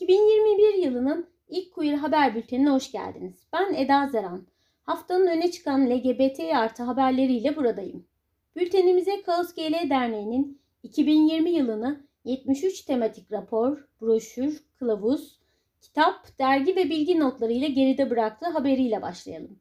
2021 0.00 0.74
yılının 0.74 1.26
ilk 1.48 1.72
Queer 1.72 1.94
Haber 1.94 2.34
Bülteni'ne 2.34 2.70
hoş 2.70 2.92
geldiniz. 2.92 3.46
Ben 3.52 3.74
Eda 3.74 4.08
Zeran. 4.08 4.46
Haftanın 4.82 5.26
öne 5.26 5.50
çıkan 5.50 5.90
LGBT 5.90 6.40
artı 6.40 6.82
haberleriyle 6.82 7.56
buradayım. 7.56 8.06
Bültenimize 8.56 9.22
Kaos 9.22 9.54
GL 9.54 9.90
Derneği'nin 9.90 10.60
2020 10.82 11.50
yılını 11.50 12.06
73 12.24 12.82
tematik 12.82 13.32
rapor, 13.32 13.88
broşür, 14.00 14.64
kılavuz, 14.78 15.40
kitap, 15.80 16.38
dergi 16.38 16.76
ve 16.76 16.90
bilgi 16.90 17.20
notlarıyla 17.20 17.68
geride 17.68 18.10
bıraktığı 18.10 18.48
haberiyle 18.48 19.02
başlayalım. 19.02 19.58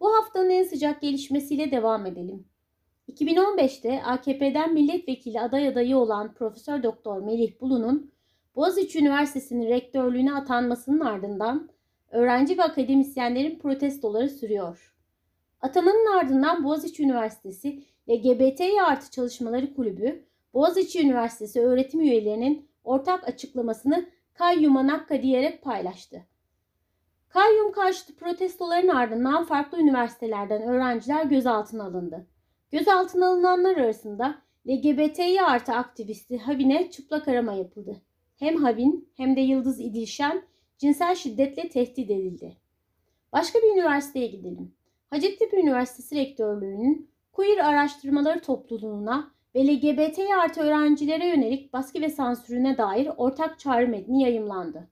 Bu 0.00 0.14
haftanın 0.16 0.50
en 0.50 0.64
sıcak 0.64 1.00
gelişmesiyle 1.00 1.70
devam 1.70 2.06
edelim. 2.06 2.44
2015'te 3.12 4.02
AKP'den 4.02 4.74
milletvekili 4.74 5.40
aday 5.40 5.68
adayı 5.68 5.96
olan 5.96 6.34
Profesör 6.34 6.82
Doktor 6.82 7.22
Melih 7.22 7.60
Bulu'nun 7.60 8.17
Boğaziçi 8.58 8.98
Üniversitesi'nin 8.98 9.68
rektörlüğüne 9.68 10.34
atanmasının 10.34 11.00
ardından 11.00 11.68
öğrenci 12.10 12.58
ve 12.58 12.62
akademisyenlerin 12.62 13.58
protestoları 13.58 14.28
sürüyor. 14.28 14.94
Atamanın 15.60 16.18
ardından 16.18 16.64
Boğaziçi 16.64 17.02
Üniversitesi 17.02 17.84
LGBTİ 18.10 18.82
artı 18.82 19.10
çalışmaları 19.10 19.74
kulübü 19.74 20.24
Boğaziçi 20.54 21.02
Üniversitesi 21.02 21.60
öğretim 21.60 22.00
üyelerinin 22.00 22.68
ortak 22.84 23.28
açıklamasını 23.28 24.06
kayyuma 24.34 24.86
nakka 24.86 25.22
diyerek 25.22 25.62
paylaştı. 25.62 26.22
Kayyum 27.28 27.72
karşıtı 27.72 28.16
protestoların 28.16 28.88
ardından 28.88 29.44
farklı 29.44 29.78
üniversitelerden 29.78 30.62
öğrenciler 30.62 31.24
gözaltına 31.24 31.84
alındı. 31.84 32.26
Gözaltına 32.72 33.28
alınanlar 33.28 33.76
arasında 33.76 34.38
LGBTİ 34.68 35.42
artı 35.42 35.72
aktivisti 35.72 36.38
Havine 36.38 36.90
çıplak 36.90 37.28
arama 37.28 37.52
yapıldı. 37.52 38.02
Hem 38.38 38.56
Havin 38.56 39.08
hem 39.16 39.36
de 39.36 39.40
Yıldız 39.40 39.80
İdilşen 39.80 40.42
cinsel 40.78 41.14
şiddetle 41.14 41.68
tehdit 41.68 42.10
edildi. 42.10 42.56
Başka 43.32 43.58
bir 43.58 43.72
üniversiteye 43.72 44.26
gidelim. 44.26 44.72
Hacettepe 45.10 45.60
Üniversitesi 45.60 46.16
Rektörlüğü'nün 46.16 47.10
Queer 47.32 47.58
Araştırmaları 47.58 48.40
Topluluğuna 48.40 49.30
ve 49.54 49.66
LGBT 49.66 50.18
artı 50.42 50.60
öğrencilere 50.60 51.26
yönelik 51.26 51.72
baskı 51.72 52.00
ve 52.00 52.08
sansürüne 52.08 52.78
dair 52.78 53.08
ortak 53.16 53.58
çağrı 53.58 53.88
metni 53.88 54.22
yayımlandı. 54.22 54.88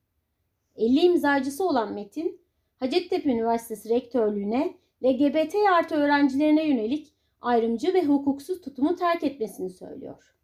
50 0.77 1.01
imzacısı 1.01 1.69
olan 1.69 1.95
metin, 1.95 2.41
Hacettepe 2.77 3.31
Üniversitesi 3.31 3.89
Rektörlüğü'ne 3.89 4.75
LGBT 5.05 5.55
artı 5.73 5.95
öğrencilerine 5.95 6.69
yönelik 6.69 7.13
ayrımcı 7.41 7.95
ve 7.95 8.05
hukuksuz 8.05 8.61
tutumu 8.61 8.97
terk 8.97 9.25
etmesini 9.25 9.71
söylüyor. 9.71 10.36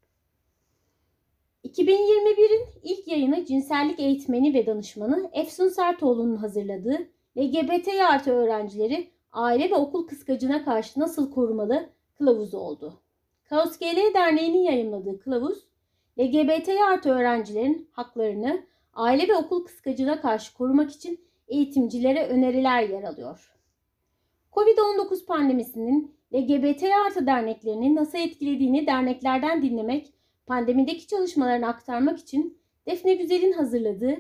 2021'in 1.73 2.67
ilk 2.83 3.09
yayını 3.09 3.45
cinsellik 3.45 4.01
eğitmeni 4.01 4.55
ve 4.55 4.67
danışmanı 4.67 5.31
Efsun 5.33 5.69
Sertoğlu'nun 5.69 6.37
hazırladığı 6.37 7.09
LGBT 7.39 7.89
artı 8.09 8.33
öğrencileri 8.33 9.11
aile 9.33 9.71
ve 9.71 9.75
okul 9.75 10.07
kıskacına 10.07 10.65
karşı 10.65 11.01
nasıl 11.01 11.31
korumalı 11.31 11.91
kılavuzu 12.15 12.59
oldu. 12.59 13.01
Kaos 13.45 13.79
GL 13.79 14.15
Derneği'nin 14.15 14.63
yayınladığı 14.63 15.19
kılavuz, 15.19 15.67
LGBT 16.19 16.69
artı 16.69 17.11
öğrencilerin 17.11 17.89
haklarını 17.93 18.63
aile 18.95 19.29
ve 19.29 19.37
okul 19.37 19.65
kıskacına 19.65 20.21
karşı 20.21 20.55
korumak 20.55 20.91
için 20.91 21.21
eğitimcilere 21.49 22.27
öneriler 22.27 22.83
yer 22.83 23.03
alıyor. 23.03 23.53
Covid-19 24.53 25.27
pandemisinin 25.27 26.15
LGBT 26.35 26.83
artı 27.07 27.27
derneklerini 27.27 27.95
nasıl 27.95 28.19
etkilediğini 28.19 28.87
derneklerden 28.87 29.63
dinlemek, 29.63 30.13
pandemideki 30.47 31.07
çalışmalarını 31.07 31.67
aktarmak 31.67 32.19
için 32.19 32.59
Defne 32.87 33.15
Güzel'in 33.15 33.53
hazırladığı 33.53 34.17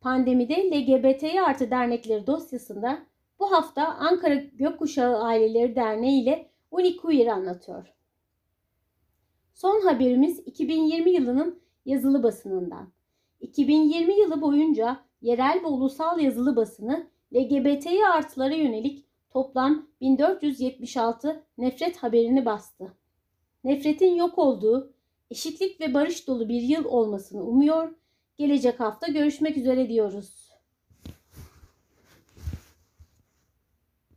Pandemide 0.00 0.70
LGBT 0.70 1.24
artı 1.46 1.70
dernekleri 1.70 2.26
dosyasında 2.26 2.98
bu 3.38 3.52
hafta 3.52 3.86
Ankara 3.86 4.34
Gökkuşağı 4.34 5.22
Aileleri 5.22 5.76
Derneği 5.76 6.22
ile 6.22 6.50
Uniqueer 6.70 7.26
anlatıyor. 7.26 7.94
Son 9.54 9.80
haberimiz 9.80 10.38
2020 10.46 11.10
yılının 11.10 11.60
yazılı 11.84 12.22
basınından. 12.22 12.92
2020 13.40 14.20
yılı 14.20 14.40
boyunca 14.40 15.00
yerel 15.22 15.60
ve 15.62 15.66
ulusal 15.66 16.20
yazılı 16.20 16.56
basını 16.56 17.06
LGBTİ 17.34 18.06
artılara 18.06 18.54
yönelik 18.54 19.04
toplam 19.30 19.88
1476 20.00 21.44
nefret 21.58 21.96
haberini 21.96 22.44
bastı. 22.44 22.92
Nefretin 23.64 24.14
yok 24.14 24.38
olduğu, 24.38 24.92
eşitlik 25.30 25.80
ve 25.80 25.94
barış 25.94 26.26
dolu 26.26 26.48
bir 26.48 26.62
yıl 26.62 26.84
olmasını 26.84 27.42
umuyor. 27.42 27.94
Gelecek 28.36 28.80
hafta 28.80 29.06
görüşmek 29.06 29.56
üzere 29.56 29.88
diyoruz. 29.88 30.47